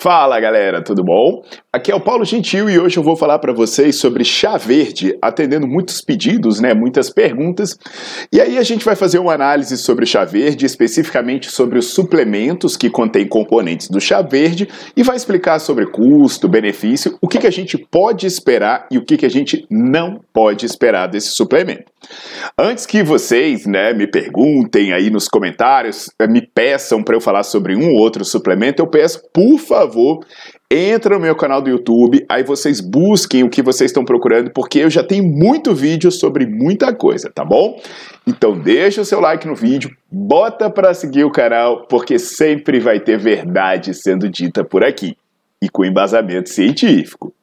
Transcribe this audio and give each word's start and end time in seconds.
Fala 0.00 0.40
galera, 0.40 0.82
tudo 0.82 1.04
bom? 1.04 1.42
Aqui 1.70 1.92
é 1.92 1.94
o 1.94 2.00
Paulo 2.00 2.24
Gentil 2.24 2.70
e 2.70 2.78
hoje 2.78 2.96
eu 2.96 3.02
vou 3.02 3.14
falar 3.14 3.38
para 3.38 3.52
vocês 3.52 3.96
sobre 3.96 4.24
chá 4.24 4.56
verde, 4.56 5.14
atendendo 5.20 5.68
muitos 5.68 6.00
pedidos, 6.00 6.58
né, 6.58 6.72
muitas 6.72 7.10
perguntas. 7.10 7.78
E 8.32 8.40
aí 8.40 8.56
a 8.56 8.62
gente 8.62 8.82
vai 8.82 8.96
fazer 8.96 9.18
uma 9.18 9.34
análise 9.34 9.76
sobre 9.76 10.06
chá 10.06 10.24
verde, 10.24 10.64
especificamente 10.64 11.50
sobre 11.50 11.78
os 11.78 11.88
suplementos 11.90 12.78
que 12.78 12.88
contêm 12.88 13.28
componentes 13.28 13.90
do 13.90 14.00
chá 14.00 14.22
verde 14.22 14.66
e 14.96 15.02
vai 15.02 15.16
explicar 15.16 15.58
sobre 15.58 15.84
custo, 15.84 16.48
benefício, 16.48 17.18
o 17.20 17.28
que, 17.28 17.38
que 17.38 17.46
a 17.46 17.52
gente 17.52 17.76
pode 17.76 18.26
esperar 18.26 18.86
e 18.90 18.96
o 18.96 19.04
que, 19.04 19.18
que 19.18 19.26
a 19.26 19.30
gente 19.30 19.66
não 19.70 20.18
pode 20.32 20.64
esperar 20.64 21.08
desse 21.08 21.28
suplemento. 21.32 21.92
Antes 22.58 22.86
que 22.86 23.02
vocês, 23.02 23.66
né, 23.66 23.92
me 23.92 24.06
perguntem 24.06 24.94
aí 24.94 25.10
nos 25.10 25.28
comentários, 25.28 26.06
me 26.28 26.40
peçam 26.40 27.02
para 27.02 27.14
eu 27.14 27.20
falar 27.20 27.42
sobre 27.42 27.76
um 27.76 27.90
ou 27.90 28.00
outro 28.00 28.24
suplemento, 28.24 28.80
eu 28.82 28.86
peço, 28.86 29.20
por 29.32 29.58
favor, 29.58 29.89
favor, 29.90 30.24
entra 30.70 31.16
no 31.16 31.20
meu 31.20 31.34
canal 31.34 31.60
do 31.60 31.68
YouTube, 31.68 32.24
aí 32.28 32.42
vocês 32.42 32.80
busquem 32.80 33.42
o 33.42 33.50
que 33.50 33.62
vocês 33.62 33.90
estão 33.90 34.04
procurando, 34.04 34.50
porque 34.52 34.78
eu 34.78 34.88
já 34.88 35.02
tenho 35.02 35.24
muito 35.24 35.74
vídeo 35.74 36.10
sobre 36.10 36.46
muita 36.46 36.94
coisa, 36.94 37.30
tá 37.30 37.44
bom? 37.44 37.80
Então 38.26 38.58
deixa 38.58 39.00
o 39.00 39.04
seu 39.04 39.20
like 39.20 39.46
no 39.46 39.54
vídeo, 39.54 39.90
bota 40.10 40.70
para 40.70 40.94
seguir 40.94 41.24
o 41.24 41.30
canal, 41.30 41.86
porque 41.88 42.18
sempre 42.18 42.78
vai 42.78 43.00
ter 43.00 43.18
verdade 43.18 43.92
sendo 43.92 44.28
dita 44.28 44.64
por 44.64 44.84
aqui 44.84 45.16
e 45.62 45.68
com 45.68 45.84
embasamento 45.84 46.48
científico. 46.48 47.34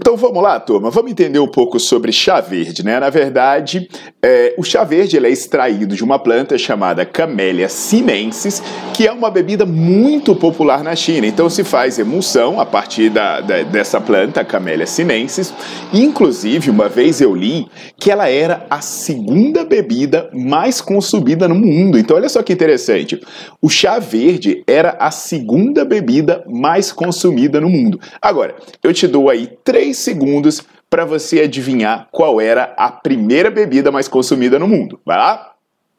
Então 0.00 0.16
vamos 0.16 0.40
lá, 0.40 0.60
turma, 0.60 0.92
vamos 0.92 1.10
entender 1.10 1.40
um 1.40 1.48
pouco 1.48 1.80
sobre 1.80 2.12
chá 2.12 2.40
verde, 2.40 2.84
né? 2.84 3.00
Na 3.00 3.10
verdade, 3.10 3.88
é, 4.22 4.54
o 4.56 4.62
chá 4.62 4.84
verde 4.84 5.16
é 5.16 5.28
extraído 5.28 5.96
de 5.96 6.04
uma 6.04 6.20
planta 6.20 6.56
chamada 6.56 7.04
Camellia 7.04 7.68
sinensis, 7.68 8.62
que 8.94 9.08
é 9.08 9.12
uma 9.12 9.28
bebida 9.28 9.66
muito 9.66 10.36
popular 10.36 10.84
na 10.84 10.94
China. 10.94 11.26
Então 11.26 11.50
se 11.50 11.64
faz 11.64 11.98
emulsão 11.98 12.60
a 12.60 12.64
partir 12.64 13.10
da, 13.10 13.40
da, 13.40 13.64
dessa 13.64 14.00
planta, 14.00 14.44
Camellia 14.44 14.86
sinensis. 14.86 15.52
Inclusive, 15.92 16.70
uma 16.70 16.88
vez 16.88 17.20
eu 17.20 17.34
li 17.34 17.66
que 17.96 18.08
ela 18.08 18.30
era 18.30 18.66
a 18.70 18.80
segunda 18.80 19.64
bebida 19.64 20.30
mais 20.32 20.80
consumida 20.80 21.48
no 21.48 21.56
mundo. 21.56 21.98
Então 21.98 22.16
olha 22.16 22.28
só 22.28 22.40
que 22.40 22.52
interessante. 22.52 23.20
O 23.60 23.68
chá 23.68 23.98
verde 23.98 24.62
era 24.64 24.90
a 25.00 25.10
segunda 25.10 25.84
bebida 25.84 26.44
mais 26.46 26.92
consumida 26.92 27.60
no 27.60 27.68
mundo. 27.68 27.98
Agora, 28.22 28.54
eu 28.84 28.94
te 28.94 29.08
dou 29.08 29.28
aí 29.28 29.48
três 29.64 29.87
3 29.88 29.96
segundos 29.96 30.62
para 30.90 31.04
você 31.04 31.40
adivinhar 31.40 32.08
qual 32.10 32.40
era 32.40 32.74
a 32.76 32.90
primeira 32.90 33.50
bebida 33.50 33.90
mais 33.90 34.08
consumida 34.08 34.58
no 34.58 34.68
mundo. 34.68 35.00
Vai 35.04 35.16
lá? 35.16 35.54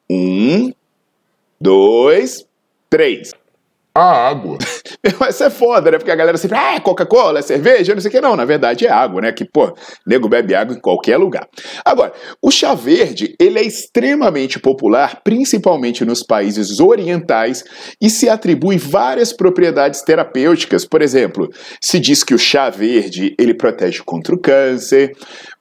Um, 0.08 0.72
dois, 1.60 2.44
três. 2.88 3.32
A 3.94 4.28
água. 4.28 4.56
Essa 5.26 5.46
é 5.46 5.50
foda, 5.50 5.90
né? 5.90 5.98
Porque 5.98 6.10
a 6.10 6.16
galera 6.16 6.36
sempre, 6.36 6.56
ah, 6.56 6.74
é 6.74 6.80
Coca-Cola, 6.80 7.40
é 7.40 7.42
cerveja, 7.42 7.94
não 7.94 8.00
sei 8.00 8.08
o 8.08 8.12
que. 8.12 8.20
Não, 8.20 8.36
na 8.36 8.44
verdade 8.44 8.86
é 8.86 8.90
água, 8.90 9.20
né? 9.20 9.32
Que, 9.32 9.44
pô, 9.44 9.74
nego 10.06 10.28
bebe 10.28 10.54
água 10.54 10.76
em 10.76 10.80
qualquer 10.80 11.16
lugar. 11.16 11.48
Agora, 11.84 12.12
o 12.40 12.50
chá 12.50 12.74
verde, 12.74 13.34
ele 13.40 13.58
é 13.58 13.62
extremamente 13.62 14.60
popular, 14.60 15.20
principalmente 15.24 16.04
nos 16.04 16.22
países 16.22 16.78
orientais, 16.78 17.64
e 18.00 18.08
se 18.08 18.28
atribui 18.28 18.78
várias 18.78 19.32
propriedades 19.32 20.02
terapêuticas. 20.02 20.84
Por 20.84 21.02
exemplo, 21.02 21.48
se 21.82 21.98
diz 21.98 22.22
que 22.22 22.34
o 22.34 22.38
chá 22.38 22.70
verde, 22.70 23.34
ele 23.38 23.54
protege 23.54 24.02
contra 24.04 24.34
o 24.34 24.40
câncer, 24.40 25.12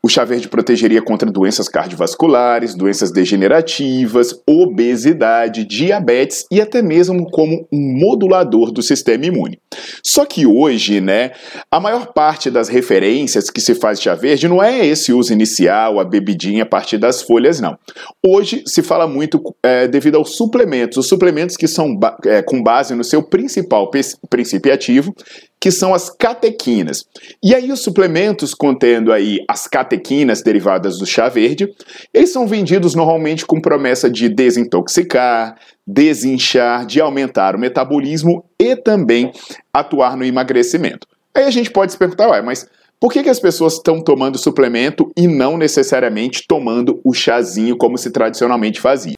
o 0.01 0.07
chá 0.07 0.23
verde 0.23 0.47
protegeria 0.47 1.01
contra 1.01 1.29
doenças 1.29 1.67
cardiovasculares, 1.67 2.73
doenças 2.73 3.11
degenerativas, 3.11 4.41
obesidade, 4.47 5.65
diabetes 5.65 6.45
e 6.49 6.61
até 6.61 6.81
mesmo 6.81 7.29
como 7.29 7.67
um 7.71 7.99
modulador 7.99 8.71
do 8.71 8.81
sistema 8.81 9.25
imune. 9.25 9.59
Só 10.03 10.25
que 10.25 10.45
hoje, 10.45 10.99
né, 10.99 11.31
a 11.71 11.79
maior 11.79 12.07
parte 12.07 12.49
das 12.49 12.67
referências 12.67 13.49
que 13.49 13.61
se 13.61 13.75
faz 13.75 14.01
chá 14.01 14.15
verde 14.15 14.47
não 14.47 14.63
é 14.63 14.85
esse 14.85 15.13
uso 15.13 15.31
inicial, 15.31 15.99
a 15.99 16.03
bebidinha 16.03 16.63
a 16.63 16.65
partir 16.65 16.97
das 16.97 17.21
folhas, 17.21 17.59
não. 17.59 17.77
Hoje 18.25 18.63
se 18.65 18.81
fala 18.81 19.07
muito 19.07 19.41
é, 19.63 19.87
devido 19.87 20.15
aos 20.15 20.35
suplementos, 20.35 20.97
os 20.97 21.07
suplementos 21.07 21.55
que 21.55 21.67
são 21.67 21.99
é, 22.25 22.41
com 22.41 22.63
base 22.63 22.95
no 22.95 23.03
seu 23.03 23.21
principal 23.21 23.91
princípio 24.29 24.73
ativo, 24.73 25.13
que 25.59 25.71
são 25.71 25.93
as 25.93 26.09
catequinas. 26.09 27.05
E 27.43 27.53
aí 27.53 27.71
os 27.71 27.81
suplementos 27.81 28.53
contendo 28.53 29.11
aí 29.11 29.43
as 29.47 29.67
catequinas 29.67 30.41
derivadas 30.41 30.97
do 30.97 31.05
chá 31.05 31.27
verde, 31.27 31.67
eles 32.13 32.31
são 32.31 32.47
vendidos 32.47 32.95
normalmente 32.95 33.45
com 33.45 33.59
promessa 33.59 34.09
de 34.09 34.29
desintoxicar, 34.29 35.55
desinchar, 35.85 36.85
de 36.85 37.01
aumentar 37.01 37.55
o 37.55 37.59
metabolismo 37.59 38.45
e 38.59 38.75
também 38.75 39.31
atuar 39.73 40.17
no 40.17 40.23
emagrecimento. 40.23 41.07
Aí 41.33 41.43
a 41.43 41.51
gente 41.51 41.71
pode 41.71 41.91
se 41.91 41.97
perguntar, 41.97 42.29
ué, 42.29 42.41
mas 42.41 42.67
por 42.99 43.13
que, 43.13 43.23
que 43.23 43.29
as 43.29 43.39
pessoas 43.39 43.75
estão 43.75 44.01
tomando 44.01 44.37
suplemento 44.37 45.11
e 45.15 45.25
não 45.25 45.57
necessariamente 45.57 46.43
tomando 46.47 46.99
o 47.03 47.13
chazinho 47.13 47.77
como 47.77 47.97
se 47.97 48.11
tradicionalmente 48.11 48.81
fazia? 48.81 49.15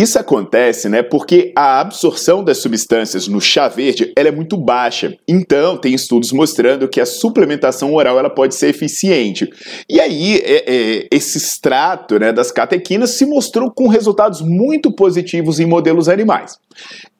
Isso 0.00 0.18
acontece, 0.18 0.88
né, 0.88 1.02
porque 1.02 1.52
a 1.54 1.78
absorção 1.78 2.42
das 2.42 2.56
substâncias 2.56 3.28
no 3.28 3.38
chá 3.38 3.68
verde 3.68 4.10
ela 4.16 4.30
é 4.30 4.32
muito 4.32 4.56
baixa. 4.56 5.14
Então, 5.28 5.76
tem 5.76 5.92
estudos 5.92 6.32
mostrando 6.32 6.88
que 6.88 7.02
a 7.02 7.04
suplementação 7.04 7.92
oral 7.92 8.18
ela 8.18 8.30
pode 8.30 8.54
ser 8.54 8.68
eficiente. 8.68 9.46
E 9.86 10.00
aí, 10.00 10.38
é, 10.38 10.64
é, 10.66 11.08
esse 11.12 11.36
extrato 11.36 12.18
né, 12.18 12.32
das 12.32 12.50
catequinas 12.50 13.10
se 13.10 13.26
mostrou 13.26 13.70
com 13.70 13.88
resultados 13.88 14.40
muito 14.40 14.90
positivos 14.90 15.60
em 15.60 15.66
modelos 15.66 16.08
animais. 16.08 16.56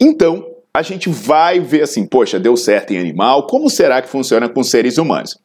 Então, 0.01 0.47
a 0.73 0.83
gente 0.83 1.09
vai 1.09 1.61
ver 1.61 1.83
assim, 1.83 2.07
poxa, 2.07 2.39
deu 2.39 2.57
certo 2.57 2.93
em 2.93 2.99
animal, 2.99 3.47
como 3.47 3.69
será 3.69 4.01
que 4.01 4.09
funciona 4.09 4.49
com 4.49 4.63
seres 4.63 4.99
humanos? 4.99 5.37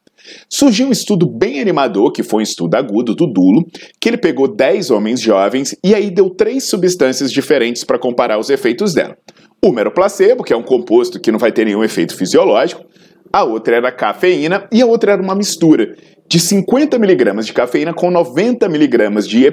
Surgiu 0.48 0.88
um 0.88 0.92
estudo 0.92 1.26
bem 1.26 1.60
animador, 1.60 2.10
que 2.12 2.22
foi 2.22 2.40
um 2.40 2.42
estudo 2.42 2.74
agudo 2.74 3.14
do 3.14 3.26
Dulo, 3.26 3.64
que 4.00 4.08
ele 4.08 4.16
pegou 4.16 4.48
10 4.48 4.90
homens 4.90 5.20
jovens 5.20 5.76
e 5.84 5.94
aí 5.94 6.10
deu 6.10 6.30
três 6.30 6.64
substâncias 6.68 7.30
diferentes 7.30 7.84
para 7.84 7.98
comparar 7.98 8.38
os 8.38 8.50
efeitos 8.50 8.92
dela. 8.92 9.16
Uma 9.64 9.80
era 9.80 9.88
o 9.88 9.92
placebo, 9.92 10.42
que 10.42 10.52
é 10.52 10.56
um 10.56 10.62
composto 10.62 11.20
que 11.20 11.32
não 11.32 11.38
vai 11.38 11.52
ter 11.52 11.64
nenhum 11.64 11.84
efeito 11.84 12.16
fisiológico, 12.16 12.84
a 13.32 13.44
outra 13.44 13.76
era 13.76 13.88
a 13.88 13.92
cafeína 13.92 14.66
e 14.72 14.80
a 14.80 14.86
outra 14.86 15.12
era 15.12 15.22
uma 15.22 15.34
mistura 15.34 15.94
de 16.28 16.38
50mg 16.38 17.44
de 17.44 17.52
cafeína 17.52 17.94
com 17.94 18.10
90mg 18.10 19.26
de 19.26 19.44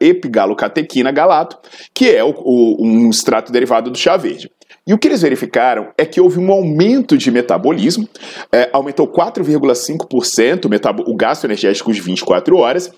epigalocatequina 0.00 1.12
galato, 1.12 1.58
que 1.94 2.10
é 2.10 2.24
o, 2.24 2.30
o, 2.30 2.84
um 2.84 3.10
extrato 3.10 3.52
derivado 3.52 3.90
do 3.90 3.98
chá 3.98 4.16
verde. 4.16 4.50
E 4.88 4.94
o 4.94 4.96
que 4.96 5.06
eles 5.06 5.20
verificaram 5.20 5.88
é 5.98 6.06
que 6.06 6.18
houve 6.18 6.40
um 6.40 6.50
aumento 6.50 7.18
de 7.18 7.30
metabolismo, 7.30 8.08
é, 8.50 8.70
aumentou 8.72 9.06
4,5% 9.06 11.04
o 11.06 11.14
gasto 11.14 11.44
energético 11.44 11.92
de 11.92 12.00
24 12.00 12.56
horas, 12.56 12.90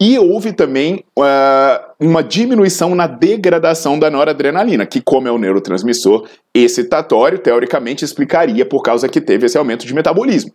e 0.00 0.18
houve 0.18 0.54
também 0.54 1.04
uh, 1.18 1.84
uma 2.00 2.22
diminuição 2.22 2.94
na 2.94 3.06
degradação 3.06 3.98
da 3.98 4.10
noradrenalina, 4.10 4.86
que, 4.86 5.02
como 5.02 5.28
é 5.28 5.30
o 5.30 5.36
neurotransmissor 5.36 6.26
excitatório, 6.54 7.38
teoricamente 7.38 8.06
explicaria 8.06 8.64
por 8.64 8.82
causa 8.82 9.06
que 9.06 9.20
teve 9.20 9.44
esse 9.44 9.58
aumento 9.58 9.86
de 9.86 9.92
metabolismo. 9.92 10.50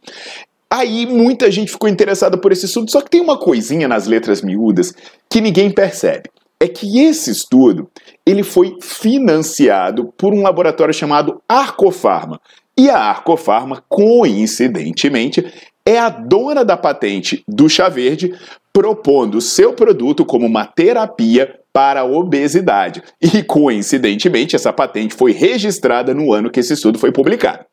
Aí 0.72 1.06
muita 1.06 1.52
gente 1.52 1.72
ficou 1.72 1.88
interessada 1.88 2.36
por 2.36 2.52
esse 2.52 2.66
estudo, 2.66 2.90
só 2.90 3.02
que 3.02 3.12
tem 3.12 3.22
uma 3.22 3.38
coisinha 3.38 3.88
nas 3.88 4.08
letras 4.08 4.42
miúdas 4.42 4.92
que 5.30 5.40
ninguém 5.40 5.70
percebe. 5.70 6.32
É 6.62 6.68
que 6.68 7.00
esse 7.00 7.32
estudo 7.32 7.90
ele 8.26 8.44
foi 8.44 8.78
financiado 8.82 10.14
por 10.18 10.34
um 10.34 10.42
laboratório 10.42 10.94
chamado 10.94 11.42
Arcofarma. 11.48 12.40
E 12.78 12.90
a 12.90 12.98
Arcofarma, 12.98 13.84
coincidentemente, 13.88 15.46
é 15.86 15.98
a 15.98 16.10
dona 16.10 16.64
da 16.64 16.78
patente 16.78 17.44
do 17.48 17.68
chá 17.70 17.90
verde, 17.90 18.34
propondo 18.72 19.42
seu 19.42 19.74
produto 19.74 20.26
como 20.26 20.46
uma 20.46 20.66
terapia 20.66 21.59
para 21.74 22.01
a 22.01 22.06
obesidade. 22.06 23.01
E, 23.21 23.44
coincidentemente, 23.44 24.56
essa 24.56 24.74
patente 24.74 25.16
foi 25.16 25.31
registrada 25.31 26.13
no 26.13 26.33
ano 26.33 26.50
que 26.50 26.60
esse 26.60 26.74
estudo 26.74 26.98
foi 26.98 27.12
publicado. 27.12 27.66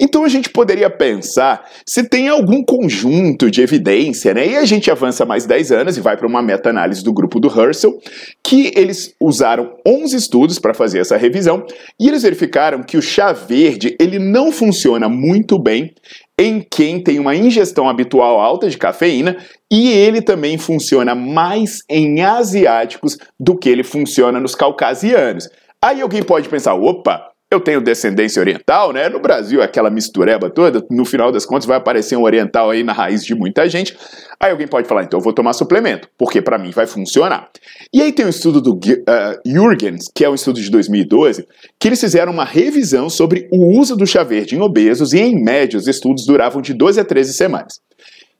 Então 0.00 0.24
a 0.24 0.28
gente 0.28 0.50
poderia 0.50 0.90
pensar 0.90 1.64
se 1.86 2.08
tem 2.08 2.28
algum 2.28 2.64
conjunto 2.64 3.50
de 3.50 3.60
evidência, 3.60 4.34
né? 4.34 4.48
E 4.48 4.56
a 4.56 4.64
gente 4.64 4.90
avança 4.90 5.24
mais 5.24 5.46
10 5.46 5.72
anos 5.72 5.96
e 5.96 6.00
vai 6.00 6.16
para 6.16 6.26
uma 6.26 6.42
meta-análise 6.42 7.02
do 7.02 7.12
grupo 7.12 7.38
do 7.38 7.48
Herschel, 7.48 7.98
que 8.42 8.72
eles 8.74 9.14
usaram 9.20 9.74
11 9.86 10.16
estudos 10.16 10.58
para 10.58 10.74
fazer 10.74 10.98
essa 10.98 11.16
revisão 11.16 11.64
e 12.00 12.08
eles 12.08 12.22
verificaram 12.22 12.82
que 12.82 12.96
o 12.96 13.02
chá 13.02 13.32
verde 13.32 13.96
ele 14.00 14.18
não 14.18 14.50
funciona 14.50 15.08
muito 15.08 15.58
bem 15.58 15.94
em 16.38 16.60
quem 16.60 17.02
tem 17.02 17.18
uma 17.18 17.34
ingestão 17.34 17.88
habitual 17.88 18.40
alta 18.40 18.68
de 18.68 18.76
cafeína 18.76 19.36
e 19.70 19.90
ele 19.90 20.20
também 20.20 20.58
funciona 20.58 21.14
mais 21.14 21.80
em 21.88 22.22
asiáticos 22.22 23.16
do 23.38 23.56
que 23.56 23.68
ele 23.68 23.84
funciona 23.84 24.40
nos 24.40 24.54
caucasianos. 24.54 25.48
Aí 25.82 26.00
alguém 26.00 26.22
pode 26.22 26.48
pensar, 26.48 26.74
opa, 26.74 27.30
eu 27.54 27.60
tenho 27.60 27.80
descendência 27.80 28.40
oriental, 28.40 28.92
né? 28.92 29.08
No 29.08 29.20
Brasil, 29.20 29.62
aquela 29.62 29.90
mistureba 29.90 30.50
toda, 30.50 30.84
no 30.90 31.04
final 31.04 31.32
das 31.32 31.46
contas 31.46 31.66
vai 31.66 31.76
aparecer 31.76 32.16
um 32.16 32.22
oriental 32.22 32.70
aí 32.70 32.82
na 32.82 32.92
raiz 32.92 33.24
de 33.24 33.34
muita 33.34 33.68
gente. 33.68 33.96
Aí 34.38 34.50
alguém 34.50 34.66
pode 34.66 34.88
falar, 34.88 35.04
então 35.04 35.18
eu 35.18 35.24
vou 35.24 35.32
tomar 35.32 35.52
suplemento, 35.52 36.08
porque 36.18 36.42
para 36.42 36.58
mim 36.58 36.70
vai 36.70 36.86
funcionar. 36.86 37.48
E 37.92 38.02
aí 38.02 38.12
tem 38.12 38.26
um 38.26 38.28
estudo 38.28 38.60
do 38.60 38.74
uh, 38.74 39.40
Jurgens, 39.46 40.10
que 40.14 40.24
é 40.24 40.28
um 40.28 40.34
estudo 40.34 40.60
de 40.60 40.70
2012, 40.70 41.46
que 41.78 41.88
eles 41.88 42.00
fizeram 42.00 42.32
uma 42.32 42.44
revisão 42.44 43.08
sobre 43.08 43.48
o 43.52 43.78
uso 43.78 43.96
do 43.96 44.06
chá 44.06 44.22
verde 44.22 44.56
em 44.56 44.60
obesos 44.60 45.12
e, 45.12 45.20
em 45.20 45.42
média, 45.42 45.78
os 45.78 45.86
estudos 45.86 46.26
duravam 46.26 46.60
de 46.60 46.74
12 46.74 47.00
a 47.00 47.04
13 47.04 47.32
semanas. 47.32 47.80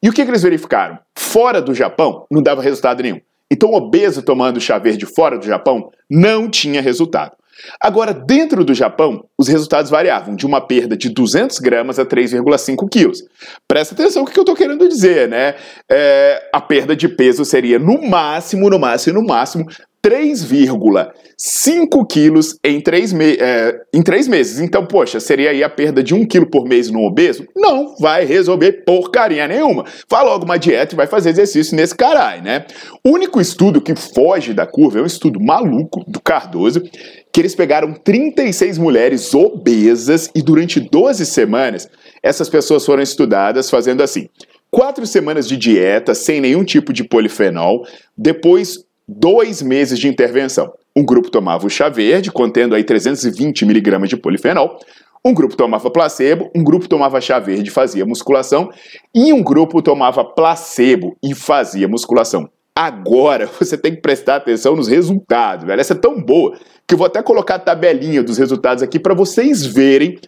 E 0.03 0.09
o 0.09 0.13
que, 0.13 0.23
que 0.25 0.31
eles 0.31 0.43
verificaram? 0.43 0.99
Fora 1.17 1.63
do 1.63 1.73
Japão, 1.73 2.27
não 2.31 2.43
dava 2.43 2.61
resultado 2.61 3.03
nenhum. 3.03 3.21
Então, 3.51 3.73
obeso 3.73 4.23
tomando 4.23 4.61
chá 4.61 4.79
verde 4.79 5.07
fora 5.07 5.39
do 5.39 5.47
Japão 5.47 5.91
não 6.11 6.51
tinha 6.51 6.83
resultado. 6.83 7.33
Agora, 7.81 8.13
dentro 8.13 8.65
do 8.65 8.75
Japão, 8.75 9.25
os 9.39 9.49
resultados 9.49 9.91
variavam 9.91 10.35
de 10.35 10.47
uma 10.47 10.61
perda 10.61 10.97
de 10.97 11.09
200 11.09 11.59
gramas 11.59 11.99
a 11.99 12.07
3,5 12.07 12.89
quilos. 12.91 13.23
Presta 13.69 13.95
atenção 13.95 14.23
no 14.23 14.31
que 14.31 14.39
eu 14.39 14.43
estou 14.43 14.57
querendo 14.57 14.89
dizer, 14.89 15.29
né? 15.29 15.55
É, 15.91 16.49
a 16.53 16.61
perda 16.61 16.97
de 16.97 17.09
peso 17.09 17.45
seria 17.45 17.79
no 17.79 18.09
máximo, 18.09 18.71
no 18.71 18.79
máximo, 18.79 19.21
no 19.21 19.27
máximo 19.27 19.67
3,5 20.05 22.07
quilos 22.07 22.59
em 22.63 22.79
três, 22.79 23.11
me 23.11 23.39
é, 23.41 23.75
em 23.93 24.03
três 24.03 24.29
meses. 24.29 24.61
Então, 24.61 24.85
poxa, 24.85 25.19
seria 25.19 25.51
aí 25.51 25.65
a 25.65 25.71
perda 25.71 26.03
de 26.03 26.15
um 26.15 26.27
quilo 26.27 26.51
por 26.51 26.69
mês 26.69 26.91
no 26.91 27.01
obeso? 27.01 27.47
Não 27.57 27.95
vai 27.99 28.27
resolver 28.27 28.85
porcaria 28.85 29.49
nenhuma. 29.49 29.87
Fala 30.07 30.33
logo 30.33 30.45
uma 30.45 30.59
dieta 30.59 30.95
e 30.95 30.97
vai 30.97 31.07
fazer 31.07 31.31
exercício 31.31 31.75
nesse 31.75 31.95
caralho, 31.95 32.43
né? 32.43 32.67
O 33.03 33.15
único 33.15 33.41
estudo 33.41 33.81
que 33.81 33.95
foge 33.95 34.53
da 34.53 34.67
curva 34.67 34.99
é 34.99 35.03
um 35.03 35.07
estudo 35.07 35.41
maluco 35.41 36.05
do 36.07 36.21
Cardoso, 36.21 36.83
que 37.35 37.41
eles 37.41 37.57
pegaram 37.57 37.93
36 37.93 38.79
mulheres 38.79 39.35
obesas 39.35 40.31
e 40.37 40.41
durante 40.41 40.79
12 40.79 41.27
semanas 41.27 41.91
essas 42.23 42.49
pessoas 42.49 42.87
foram 42.87 43.03
estudadas 43.03 43.69
fazendo 43.69 44.05
assim. 44.05 44.29
Quatro 44.71 45.05
semanas 45.05 45.49
de 45.49 45.57
dieta 45.57 46.15
sem 46.15 46.41
nenhum 46.41 46.63
tipo 46.63 46.93
de 46.93 47.03
polifenol, 47.03 47.85
depois 48.17 48.85
dois 49.07 49.61
meses 49.63 49.99
de 49.99 50.07
intervenção. 50.07 50.73
Um 50.95 51.05
grupo 51.05 51.29
tomava 51.29 51.67
o 51.67 51.71
chá 51.71 51.89
verde, 51.89 52.31
contendo 52.31 52.73
aí 52.73 52.85
320 52.85 53.67
miligramas 53.67 54.09
de 54.09 54.17
polifenol. 54.17 54.79
Um 55.25 55.35
grupo 55.35 55.57
tomava 55.57 55.91
placebo, 55.91 56.53
um 56.55 56.63
grupo 56.63 56.89
tomava 56.89 57.21
chá 57.21 57.41
verde 57.41 57.69
e 57.69 57.73
fazia 57.73 58.07
musculação, 58.07 58.71
e 59.13 59.33
um 59.33 59.43
grupo 59.43 59.83
tomava 59.83 60.25
placebo 60.25 61.17
e 61.21 61.35
fazia 61.35 61.89
musculação. 61.89 62.49
Agora 62.77 63.47
você 63.59 63.79
tem 63.79 63.95
que 63.95 64.01
prestar 64.01 64.37
atenção 64.37 64.75
nos 64.75 64.89
resultados, 64.89 65.67
velho. 65.67 65.81
Essa 65.81 65.93
é 65.93 65.97
tão 65.97 66.21
boa 66.21 66.59
que 66.87 66.95
eu 66.95 66.99
vou 66.99 67.07
até 67.07 67.23
colocar 67.23 67.55
a 67.55 67.59
tabelinha 67.59 68.23
dos 68.23 68.37
resultados 68.37 68.83
aqui 68.83 68.99
para 68.99 69.15
vocês 69.15 69.65
verem 69.65 70.19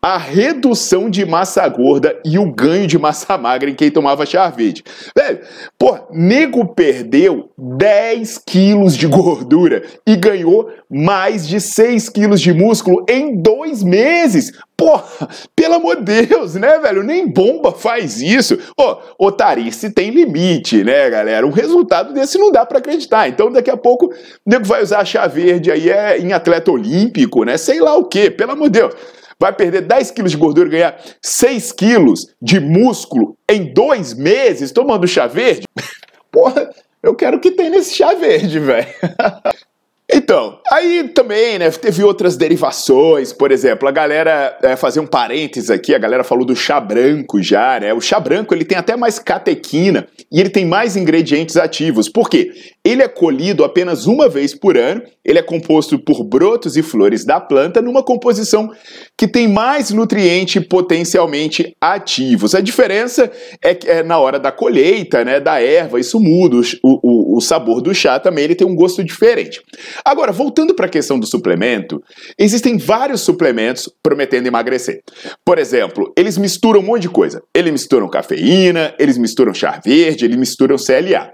a 0.00 0.16
redução 0.16 1.10
de 1.10 1.26
massa 1.26 1.66
gorda 1.68 2.18
e 2.24 2.38
o 2.38 2.52
ganho 2.52 2.86
de 2.86 2.98
massa 2.98 3.36
magra 3.38 3.68
em 3.68 3.74
quem 3.74 3.90
tomava 3.90 4.24
chá 4.24 4.48
verde. 4.48 4.84
Velho, 5.16 5.40
pô, 5.76 5.98
nego 6.12 6.66
perdeu 6.74 7.50
10 7.58 8.42
quilos 8.46 8.96
de 8.96 9.06
gordura 9.06 9.82
e 10.06 10.14
ganhou 10.14 10.70
mais 10.88 11.46
de 11.46 11.60
6 11.60 12.08
quilos 12.08 12.40
de 12.40 12.52
músculo 12.52 13.04
em 13.08 13.36
dois 13.42 13.82
meses. 13.82 14.52
Porra, 14.76 15.28
pelo 15.56 15.74
amor 15.74 15.96
de 15.96 16.26
Deus, 16.26 16.54
né, 16.54 16.78
velho? 16.78 17.02
Nem 17.02 17.26
bomba 17.26 17.72
faz 17.72 18.22
isso. 18.22 18.56
Ô, 18.78 19.26
otarice 19.26 19.90
tem 19.90 20.10
limite, 20.10 20.84
né, 20.84 21.10
galera? 21.10 21.44
Um 21.44 21.50
resultado 21.50 22.14
desse 22.14 22.38
não 22.38 22.52
dá 22.52 22.64
para 22.64 22.78
acreditar. 22.78 23.28
Então, 23.28 23.50
daqui 23.50 23.70
a 23.70 23.76
pouco, 23.76 24.06
o 24.06 24.12
nego 24.46 24.64
vai 24.64 24.80
usar 24.80 25.04
chá 25.04 25.26
verde 25.26 25.72
aí 25.72 25.90
é 25.90 26.18
em 26.18 26.32
atleta 26.32 26.70
olímpico, 26.70 27.42
né? 27.42 27.56
Sei 27.56 27.80
lá 27.80 27.96
o 27.96 28.04
quê, 28.04 28.30
pelo 28.30 28.52
amor 28.52 28.70
de 28.70 28.78
Deus 28.78 28.94
vai 29.40 29.52
perder 29.52 29.82
10 29.82 30.10
quilos 30.10 30.32
de 30.32 30.36
gordura 30.36 30.68
e 30.68 30.72
ganhar 30.72 31.00
6 31.22 31.72
quilos 31.72 32.34
de 32.40 32.58
músculo 32.58 33.36
em 33.48 33.72
dois 33.72 34.14
meses 34.14 34.72
tomando 34.72 35.06
chá 35.06 35.26
verde? 35.26 35.66
Porra, 36.30 36.70
eu 37.02 37.14
quero 37.14 37.40
que 37.40 37.50
tem 37.50 37.70
nesse 37.70 37.94
chá 37.94 38.14
verde, 38.14 38.58
velho. 38.58 38.88
Então, 40.10 40.58
aí 40.72 41.06
também, 41.08 41.58
né, 41.58 41.70
teve 41.70 42.02
outras 42.02 42.34
derivações, 42.34 43.30
por 43.30 43.52
exemplo, 43.52 43.86
a 43.86 43.92
galera, 43.92 44.56
é, 44.62 44.74
fazer 44.74 45.00
um 45.00 45.06
parênteses 45.06 45.68
aqui, 45.68 45.94
a 45.94 45.98
galera 45.98 46.24
falou 46.24 46.46
do 46.46 46.56
chá 46.56 46.80
branco 46.80 47.42
já, 47.42 47.78
né, 47.78 47.92
o 47.92 48.00
chá 48.00 48.18
branco 48.18 48.54
ele 48.54 48.64
tem 48.64 48.78
até 48.78 48.96
mais 48.96 49.18
catequina 49.18 50.08
e 50.32 50.40
ele 50.40 50.48
tem 50.48 50.64
mais 50.64 50.96
ingredientes 50.96 51.58
ativos, 51.58 52.08
por 52.08 52.30
quê? 52.30 52.50
Ele 52.82 53.02
é 53.02 53.08
colhido 53.08 53.62
apenas 53.62 54.06
uma 54.06 54.30
vez 54.30 54.54
por 54.54 54.78
ano, 54.78 55.02
ele 55.22 55.40
é 55.40 55.42
composto 55.42 55.98
por 55.98 56.24
brotos 56.24 56.78
e 56.78 56.82
flores 56.82 57.26
da 57.26 57.38
planta 57.38 57.82
numa 57.82 58.02
composição 58.02 58.72
que 59.18 59.26
tem 59.26 59.48
mais 59.48 59.90
nutriente 59.90 60.60
potencialmente 60.60 61.74
ativos. 61.80 62.54
A 62.54 62.60
diferença 62.60 63.28
é 63.60 63.74
que 63.74 63.88
é 63.88 64.04
na 64.04 64.16
hora 64.16 64.38
da 64.38 64.52
colheita, 64.52 65.24
né, 65.24 65.40
da 65.40 65.60
erva, 65.60 65.98
isso 65.98 66.20
muda, 66.20 66.56
o, 66.84 67.34
o, 67.34 67.36
o 67.36 67.40
sabor 67.40 67.82
do 67.82 67.92
chá 67.92 68.20
também 68.20 68.44
ele 68.44 68.54
tem 68.54 68.66
um 68.66 68.76
gosto 68.76 69.02
diferente. 69.02 69.60
Agora, 70.04 70.30
voltando 70.30 70.72
para 70.72 70.86
a 70.86 70.88
questão 70.88 71.18
do 71.18 71.26
suplemento, 71.26 72.00
existem 72.38 72.78
vários 72.78 73.20
suplementos 73.22 73.90
prometendo 74.00 74.46
emagrecer. 74.46 75.00
Por 75.44 75.58
exemplo, 75.58 76.12
eles 76.16 76.38
misturam 76.38 76.78
um 76.80 76.84
monte 76.84 77.02
de 77.02 77.08
coisa. 77.08 77.42
Eles 77.52 77.72
misturam 77.72 78.08
cafeína, 78.08 78.94
eles 79.00 79.18
misturam 79.18 79.52
chá 79.52 79.80
verde, 79.84 80.24
eles 80.24 80.36
misturam 80.36 80.76
CLA. 80.76 81.32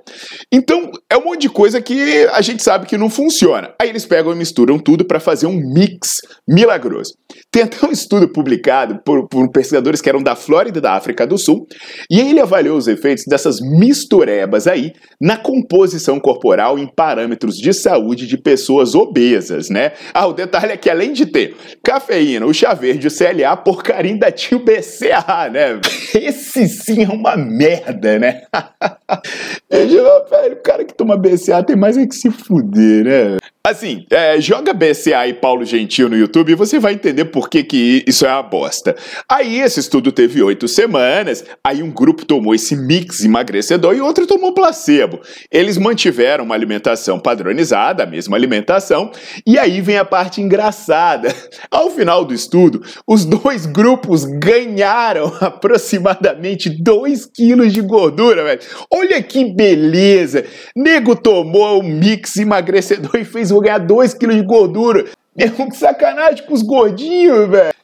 Então, 0.51 0.91
é 1.11 1.19
um 1.19 1.25
monte 1.25 1.43
de 1.43 1.49
coisa 1.51 1.83
que 1.83 2.27
a 2.33 2.41
gente 2.41 2.63
sabe 2.63 2.87
que 2.87 2.97
não 2.97 3.11
funciona. 3.11 3.75
Aí 3.79 3.91
eles 3.91 4.07
pegam 4.07 4.33
e 4.33 4.37
misturam 4.37 4.79
tudo 4.79 5.05
para 5.05 5.21
fazer 5.21 5.47
um 5.47 5.61
mix 5.75 6.23
milagroso. 6.49 7.15
Tem 7.51 7.63
até 7.75 7.87
um 7.87 7.91
estudo 7.91 8.29
publicado 8.29 9.01
por, 9.05 9.29
por 9.29 9.51
pesquisadores 9.51 10.01
que 10.01 10.09
eram 10.09 10.23
da 10.23 10.37
Flórida 10.37 10.79
e 10.79 10.83
da 10.83 10.93
África 10.93 11.27
do 11.27 11.37
Sul, 11.37 11.67
e 12.11 12.21
ele 12.21 12.41
avaliou 12.41 12.77
os 12.77 12.87
efeitos 12.87 13.25
dessas 13.27 13.61
misturebas 13.61 14.67
aí 14.67 14.93
na 15.21 15.37
composição 15.37 16.21
corporal 16.21 16.79
em 16.79 16.87
parâmetros 16.87 17.57
de 17.57 17.73
saúde 17.73 18.27
de 18.27 18.39
pessoas 18.39 18.95
obesas, 18.95 19.69
né? 19.69 19.93
Ah, 20.13 20.27
o 20.27 20.33
detalhe 20.33 20.73
é 20.73 20.77
que 20.77 20.89
além 20.89 21.13
de 21.13 21.27
ter 21.27 21.57
cafeína, 21.83 22.47
o 22.47 22.55
chá 22.55 22.75
verde, 22.75 23.09
o 23.09 23.11
CLA, 23.11 23.57
porcaria 23.57 24.13
ainda 24.13 24.31
tinha 24.31 24.59
o 24.59 24.65
BCA, 24.65 25.51
né? 25.51 25.81
Esse 26.15 26.69
sim 26.69 27.05
é 27.05 27.09
uma 27.09 27.37
merda, 27.37 28.19
né? 28.19 28.43
Eu 29.71 29.87
digo, 29.87 30.05
velho, 30.31 30.55
o 30.55 30.63
cara 30.63 30.85
que 30.85 30.95
toma 30.95 31.17
BCA 31.17 31.63
tem 31.63 31.77
mais 31.77 31.97
é 31.97 32.07
que 32.07 32.15
se 32.15 32.31
fuder, 32.31 33.05
né? 33.05 33.37
Assim, 33.67 34.05
é, 34.11 34.39
joga 34.43 34.75
BCA 34.75 35.27
e 35.27 35.33
Paulo 35.33 35.65
Gentil 35.65 36.11
no 36.11 36.19
YouTube 36.19 36.53
e 36.53 36.55
você 36.55 36.79
vai 36.79 36.93
entender 36.93 37.25
por 37.25 37.49
que, 37.49 37.65
que 37.65 38.05
isso 38.07 38.27
é 38.27 38.29
uma 38.31 38.43
bosta. 38.43 38.95
Aí 39.27 39.59
esse 39.59 39.81
estudo 39.81 40.13
teve 40.13 40.43
oito 40.43 40.69
semanas, 40.69 41.43
aí 41.65 41.83
um 41.83 41.91
grupo 41.91 42.27
tomou 42.27 42.55
esse 42.55 42.77
mix 42.77 43.25
emagrecedor 43.25 43.97
e 43.97 44.03
outro 44.03 44.27
tomou 44.27 44.53
placebo. 44.53 45.19
Eles 45.51 45.79
mantiveram 45.79 46.45
uma 46.45 46.55
alimentação 46.55 47.19
padronizada, 47.19 48.03
a 48.03 48.07
mesma 48.07 48.37
alimentação, 48.37 49.11
e 49.47 49.59
aí 49.59 49.81
vem 49.81 49.97
a 49.97 50.05
parte 50.05 50.43
engraçada. 50.43 51.35
Ao 51.71 51.91
final 51.91 52.23
do 52.23 52.35
estudo, 52.35 52.83
os 53.07 53.25
dois 53.25 53.65
grupos 53.65 54.27
ganharam 54.27 55.33
aproximadamente 55.41 56.69
2 56.69 57.25
quilos 57.35 57.73
de 57.73 57.81
gordura, 57.81 58.45
velho. 58.45 58.61
Olha 58.91 59.23
que 59.23 59.43
beleza! 59.55 60.45
Nego 60.77 61.17
tomou 61.17 61.81
o 61.81 61.83
mix 61.83 62.37
emagrecedor 62.37 63.17
e 63.17 63.25
fez 63.25 63.54
vou 63.55 63.63
ganhar 63.63 63.79
2 63.79 64.15
kg 64.15 64.35
de 64.35 64.43
gordura. 64.43 65.05
É 65.37 65.47
um 65.61 65.71
sacanagem 65.71 66.45
com 66.47 66.55
os 66.55 66.63
gordinhos, 66.63 67.49
velho. 67.49 67.75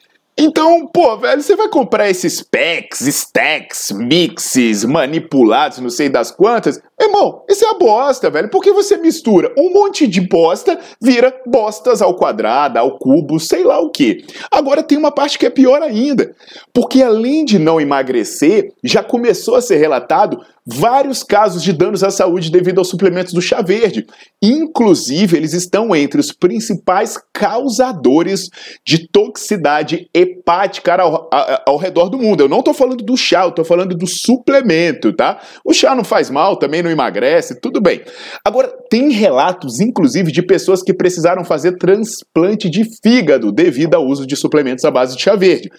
Então, 0.42 0.86
pô, 0.86 1.18
velho, 1.18 1.42
você 1.42 1.54
vai 1.54 1.68
comprar 1.68 2.08
esses 2.08 2.40
packs, 2.40 3.02
stacks, 3.02 3.90
mixes, 3.90 4.86
manipulados, 4.86 5.80
não 5.80 5.90
sei 5.90 6.08
das 6.08 6.30
quantas. 6.30 6.80
Irmão, 6.98 7.44
isso 7.46 7.62
é 7.62 7.68
a 7.68 7.74
bosta, 7.74 8.30
velho. 8.30 8.48
Porque 8.48 8.72
você 8.72 8.96
mistura 8.96 9.52
um 9.58 9.70
monte 9.70 10.06
de 10.06 10.22
bosta, 10.22 10.80
vira 10.98 11.34
bostas 11.44 12.00
ao 12.00 12.14
quadrado, 12.14 12.78
ao 12.78 12.98
cubo, 12.98 13.38
sei 13.38 13.64
lá 13.64 13.80
o 13.80 13.90
que. 13.90 14.24
Agora 14.50 14.82
tem 14.82 14.96
uma 14.96 15.12
parte 15.12 15.38
que 15.38 15.44
é 15.44 15.50
pior 15.50 15.82
ainda. 15.82 16.34
Porque 16.72 17.02
além 17.02 17.44
de 17.44 17.58
não 17.58 17.78
emagrecer, 17.78 18.72
já 18.82 19.02
começou 19.02 19.56
a 19.56 19.60
ser 19.60 19.76
relatado 19.76 20.40
vários 20.72 21.22
casos 21.22 21.62
de 21.62 21.72
danos 21.72 22.04
à 22.04 22.10
saúde 22.10 22.50
devido 22.50 22.78
aos 22.78 22.88
suplementos 22.88 23.32
do 23.32 23.42
chá 23.42 23.62
verde. 23.62 24.06
Inclusive, 24.42 25.36
eles 25.36 25.52
estão 25.52 25.94
entre 25.94 26.20
os 26.20 26.32
principais 26.32 27.18
causadores 27.32 28.48
de 28.86 29.08
toxicidade 29.08 30.08
hepática 30.14 30.94
ao, 30.94 31.28
ao, 31.32 31.62
ao 31.66 31.76
redor 31.76 32.08
do 32.08 32.18
mundo. 32.18 32.42
Eu 32.42 32.48
não 32.48 32.60
estou 32.60 32.74
falando 32.74 33.04
do 33.04 33.16
chá, 33.16 33.44
eu 33.44 33.50
estou 33.50 33.64
falando 33.64 33.94
do 33.94 34.06
suplemento, 34.06 35.12
tá? 35.12 35.40
O 35.64 35.72
chá 35.72 35.94
não 35.94 36.04
faz 36.04 36.30
mal, 36.30 36.56
também 36.56 36.82
não 36.82 36.90
emagrece, 36.90 37.60
tudo 37.60 37.80
bem. 37.80 38.02
Agora, 38.44 38.68
tem 38.88 39.10
relatos, 39.10 39.80
inclusive, 39.80 40.30
de 40.30 40.42
pessoas 40.42 40.82
que 40.82 40.94
precisaram 40.94 41.44
fazer 41.44 41.76
transplante 41.76 42.68
de 42.68 42.84
fígado 43.02 43.52
devido 43.52 43.94
ao 43.94 44.06
uso 44.06 44.26
de 44.26 44.36
suplementos 44.36 44.84
à 44.84 44.90
base 44.90 45.16
de 45.16 45.22
chá 45.22 45.34
verde. 45.34 45.70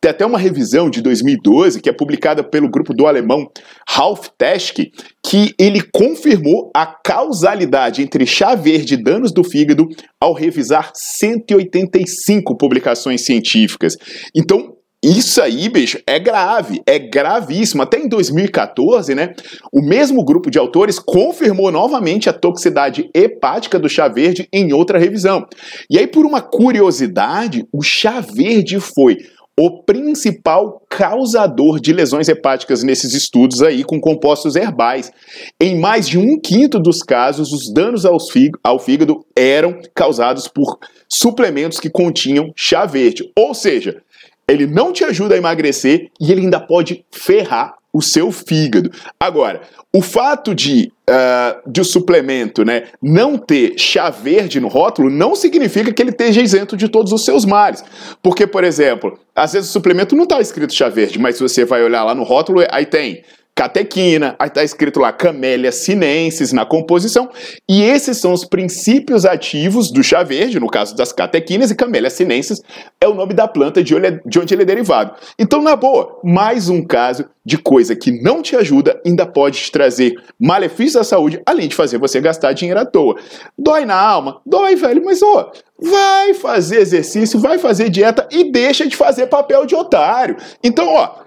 Tem 0.00 0.10
até 0.10 0.26
uma 0.26 0.38
revisão 0.38 0.90
de 0.90 1.00
2012 1.00 1.80
que 1.80 1.88
é 1.88 1.92
publicada 1.92 2.44
pelo 2.44 2.70
grupo 2.70 2.92
do 2.92 3.06
alemão 3.06 3.50
Ralf 3.88 4.28
Teschke, 4.38 4.90
que 5.24 5.54
ele 5.58 5.80
confirmou 5.92 6.70
a 6.74 6.86
causalidade 6.86 8.02
entre 8.02 8.26
chá 8.26 8.54
verde 8.54 8.94
e 8.94 9.02
danos 9.02 9.32
do 9.32 9.42
fígado 9.42 9.88
ao 10.20 10.32
revisar 10.32 10.92
185 10.94 12.56
publicações 12.56 13.24
científicas. 13.24 13.94
Então, 14.34 14.76
isso 15.04 15.40
aí, 15.40 15.68
bicho, 15.68 15.98
é 16.06 16.18
grave, 16.18 16.82
é 16.86 16.98
gravíssimo. 16.98 17.82
Até 17.82 17.98
em 17.98 18.08
2014, 18.08 19.14
né, 19.14 19.34
o 19.72 19.80
mesmo 19.80 20.24
grupo 20.24 20.50
de 20.50 20.58
autores 20.58 20.98
confirmou 20.98 21.70
novamente 21.70 22.28
a 22.28 22.32
toxicidade 22.32 23.08
hepática 23.14 23.78
do 23.78 23.88
chá 23.88 24.08
verde 24.08 24.48
em 24.52 24.72
outra 24.72 24.98
revisão. 24.98 25.46
E 25.88 25.98
aí, 25.98 26.06
por 26.06 26.26
uma 26.26 26.40
curiosidade, 26.40 27.64
o 27.72 27.82
chá 27.82 28.20
verde 28.20 28.80
foi 28.80 29.16
o 29.58 29.82
principal 29.82 30.82
causador 30.90 31.80
de 31.80 31.92
lesões 31.92 32.28
hepáticas 32.28 32.82
nesses 32.82 33.14
estudos 33.14 33.62
aí 33.62 33.82
com 33.82 33.98
compostos 33.98 34.54
herbais. 34.54 35.10
Em 35.58 35.78
mais 35.78 36.06
de 36.06 36.18
um 36.18 36.38
quinto 36.38 36.78
dos 36.78 37.02
casos, 37.02 37.52
os 37.52 37.72
danos 37.72 38.04
ao 38.04 38.78
fígado 38.78 39.24
eram 39.34 39.80
causados 39.94 40.46
por 40.46 40.78
suplementos 41.08 41.80
que 41.80 41.88
continham 41.88 42.52
chá 42.54 42.84
verde. 42.84 43.30
Ou 43.34 43.54
seja, 43.54 44.02
ele 44.46 44.66
não 44.66 44.92
te 44.92 45.04
ajuda 45.04 45.34
a 45.34 45.38
emagrecer 45.38 46.10
e 46.20 46.30
ele 46.30 46.42
ainda 46.42 46.60
pode 46.60 47.04
ferrar 47.10 47.76
o 47.96 48.02
seu 48.02 48.30
fígado. 48.30 48.90
Agora, 49.18 49.62
o 49.90 50.02
fato 50.02 50.54
de, 50.54 50.92
uh, 51.08 51.70
de 51.70 51.80
o 51.80 51.84
suplemento 51.84 52.62
né, 52.62 52.88
não 53.02 53.38
ter 53.38 53.78
chá 53.78 54.10
verde 54.10 54.60
no 54.60 54.68
rótulo 54.68 55.08
não 55.08 55.34
significa 55.34 55.90
que 55.90 56.02
ele 56.02 56.10
esteja 56.10 56.42
isento 56.42 56.76
de 56.76 56.88
todos 56.88 57.10
os 57.10 57.24
seus 57.24 57.46
males. 57.46 57.82
Porque, 58.22 58.46
por 58.46 58.64
exemplo, 58.64 59.18
às 59.34 59.54
vezes 59.54 59.70
o 59.70 59.72
suplemento 59.72 60.14
não 60.14 60.24
está 60.24 60.38
escrito 60.38 60.74
chá 60.74 60.90
verde, 60.90 61.18
mas 61.18 61.36
se 61.36 61.42
você 61.42 61.64
vai 61.64 61.82
olhar 61.82 62.04
lá 62.04 62.14
no 62.14 62.22
rótulo, 62.22 62.62
aí 62.70 62.84
tem 62.84 63.22
catequina, 63.56 64.36
aí 64.38 64.48
está 64.48 64.62
escrito 64.62 65.00
lá 65.00 65.10
Camellia 65.10 65.72
sinensis 65.72 66.52
na 66.52 66.66
composição, 66.66 67.30
e 67.66 67.82
esses 67.82 68.18
são 68.18 68.34
os 68.34 68.44
princípios 68.44 69.24
ativos 69.24 69.90
do 69.90 70.04
chá 70.04 70.22
verde, 70.22 70.60
no 70.60 70.68
caso 70.68 70.94
das 70.94 71.10
catequinas, 71.10 71.70
e 71.70 71.74
Camellia 71.74 72.10
sinensis 72.10 72.60
é 73.00 73.08
o 73.08 73.14
nome 73.14 73.32
da 73.32 73.48
planta 73.48 73.82
de 73.82 73.94
onde 73.94 74.54
ele 74.54 74.62
é 74.62 74.66
derivado. 74.66 75.14
Então, 75.38 75.62
na 75.62 75.74
boa, 75.74 76.20
mais 76.22 76.68
um 76.68 76.84
caso 76.84 77.24
de 77.42 77.56
coisa 77.56 77.96
que 77.96 78.10
não 78.10 78.42
te 78.42 78.54
ajuda, 78.54 79.00
ainda 79.06 79.24
pode 79.24 79.58
te 79.58 79.72
trazer 79.72 80.14
malefícios 80.38 80.96
à 80.96 81.04
saúde, 81.04 81.40
além 81.46 81.66
de 81.66 81.74
fazer 81.74 81.96
você 81.96 82.20
gastar 82.20 82.52
dinheiro 82.52 82.80
à 82.80 82.84
toa. 82.84 83.16
Dói 83.56 83.86
na 83.86 83.98
alma? 83.98 84.42
Dói, 84.44 84.76
velho, 84.76 85.02
mas 85.02 85.22
ó, 85.22 85.50
vai 85.80 86.34
fazer 86.34 86.80
exercício, 86.80 87.40
vai 87.40 87.56
fazer 87.56 87.88
dieta 87.88 88.28
e 88.30 88.52
deixa 88.52 88.86
de 88.86 88.94
fazer 88.94 89.28
papel 89.28 89.64
de 89.64 89.74
otário. 89.74 90.36
Então, 90.62 90.88
ó, 90.88 91.24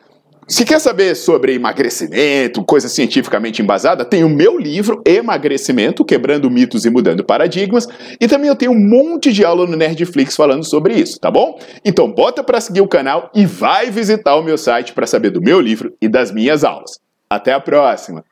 se 0.50 0.66
quer 0.66 0.80
saber 0.80 1.16
sobre 1.16 1.54
emagrecimento, 1.54 2.66
coisa 2.66 2.90
cientificamente 2.90 3.62
embasada, 3.62 4.04
tem 4.04 4.24
o 4.24 4.30
meu 4.30 4.58
livro 4.58 5.00
Emagrecimento, 5.06 6.04
Quebrando 6.04 6.50
Mitos 6.50 6.86
e 6.86 6.90
Mudando 6.90 7.24
Paradigmas, 7.24 7.88
e 8.20 8.28
também 8.28 8.50
eu 8.50 8.56
tenho 8.56 8.72
um 8.72 8.80
monte 8.80 9.32
de 9.32 9.46
aula 9.46 9.68
no 9.68 9.78
Nerdflix 9.78 10.36
falando 10.36 10.64
sobre 10.64 10.96
isso, 10.96 11.20
tá 11.20 11.30
bom? 11.30 11.60
Então 11.86 12.12
bota 12.12 12.44
para 12.44 12.60
seguir 12.60 12.82
o 12.82 12.88
canal 12.88 13.30
e 13.36 13.46
vai 13.46 13.92
visitar 13.92 14.36
o 14.36 14.44
meu 14.44 14.58
site 14.58 14.92
para 14.92 15.06
saber 15.06 15.30
do 15.30 15.40
meu 15.40 15.62
livro 15.62 15.94
e 16.02 16.10
das 16.10 16.32
minhas 16.32 16.64
aulas. 16.64 17.00
Até 17.30 17.54
a 17.54 17.60
próxima! 17.60 18.24